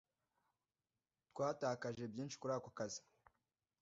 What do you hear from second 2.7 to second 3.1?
kazi.